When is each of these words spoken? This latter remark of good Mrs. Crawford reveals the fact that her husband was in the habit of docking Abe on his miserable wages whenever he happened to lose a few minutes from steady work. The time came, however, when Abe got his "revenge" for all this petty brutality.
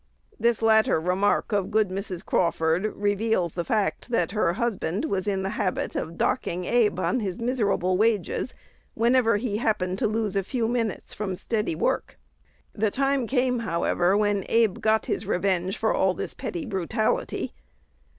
This 0.39 0.63
latter 0.63 0.99
remark 0.99 1.51
of 1.51 1.69
good 1.69 1.89
Mrs. 1.89 2.25
Crawford 2.25 2.91
reveals 2.95 3.53
the 3.53 3.63
fact 3.63 4.09
that 4.09 4.31
her 4.31 4.53
husband 4.53 5.05
was 5.05 5.27
in 5.27 5.43
the 5.43 5.49
habit 5.51 5.95
of 5.95 6.17
docking 6.17 6.65
Abe 6.65 6.99
on 6.99 7.19
his 7.19 7.39
miserable 7.39 7.97
wages 7.97 8.55
whenever 8.95 9.37
he 9.37 9.57
happened 9.57 9.99
to 9.99 10.07
lose 10.07 10.35
a 10.35 10.41
few 10.41 10.67
minutes 10.67 11.13
from 11.13 11.35
steady 11.35 11.75
work. 11.75 12.17
The 12.73 12.89
time 12.89 13.27
came, 13.27 13.59
however, 13.59 14.17
when 14.17 14.43
Abe 14.49 14.81
got 14.81 15.05
his 15.05 15.27
"revenge" 15.27 15.77
for 15.77 15.93
all 15.93 16.15
this 16.15 16.33
petty 16.33 16.65
brutality. 16.65 17.53